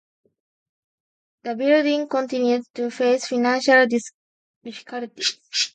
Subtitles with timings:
[1.43, 3.85] The building continued to face financial
[4.63, 5.39] difficulties.